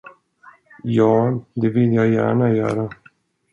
[0.83, 2.89] Ja, det vill jag gärna göra.